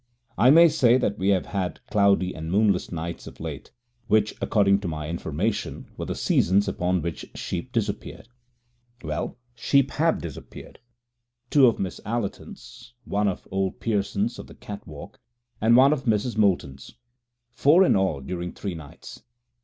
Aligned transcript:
I 0.35 0.49
may 0.49 0.67
say 0.67 0.97
that 0.97 1.19
we 1.19 1.27
have 1.29 1.45
had 1.45 1.79
cloudy 1.91 2.33
and 2.33 2.51
moonless 2.51 2.91
nights 2.91 3.27
of 3.27 3.39
late, 3.39 3.69
which 4.07 4.33
according 4.41 4.79
to 4.79 4.87
my 4.87 5.07
information 5.07 5.91
were 5.95 6.07
the 6.07 6.15
seasons 6.15 6.67
upon 6.67 7.03
which 7.03 7.29
sheep 7.35 7.71
disappeared. 7.71 8.27
Well, 9.03 9.37
sheep 9.53 9.91
have 9.91 10.19
disappeared. 10.19 10.79
Two 11.51 11.67
of 11.67 11.77
Miss 11.77 12.01
Allerton's, 12.03 12.95
one 13.03 13.27
of 13.27 13.47
old 13.51 13.79
Pearson's 13.79 14.39
of 14.39 14.47
the 14.47 14.55
Cat 14.55 14.87
Walk, 14.87 15.19
and 15.61 15.75
one 15.75 15.93
of 15.93 16.05
Mrs. 16.05 16.35
Moulton's. 16.35 16.95
Four 17.51 17.83
in 17.85 17.95
all 17.95 18.21
during 18.21 18.53
three 18.53 18.73
nights. 18.73 19.21